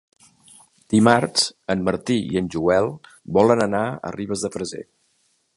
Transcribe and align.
Dimarts 0.93 1.43
en 1.75 1.83
Martí 1.91 2.17
i 2.31 2.41
en 2.43 2.49
Joel 2.57 2.91
volen 3.39 3.65
anar 3.69 3.87
a 4.09 4.15
Ribes 4.19 4.47
de 4.47 4.53
Freser. 4.57 4.87